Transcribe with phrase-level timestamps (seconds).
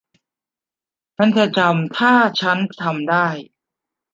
[1.15, 3.27] ฉันจะจำ ถ้าฉันทำได้